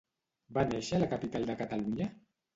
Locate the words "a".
0.99-1.03